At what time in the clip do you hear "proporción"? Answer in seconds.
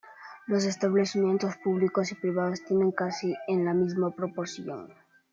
4.09-4.91